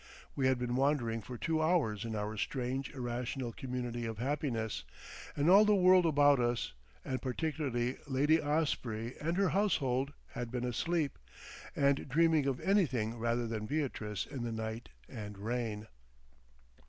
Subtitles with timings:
[0.35, 4.83] We had been wandering for two hours in our strange irrational community of happiness,
[5.35, 6.73] and all the world about us,
[7.05, 13.67] and particularly Lady Osprey and her household, had been asleep—and dreaming of anything rather than
[13.67, 15.85] Beatrice in the night and rain.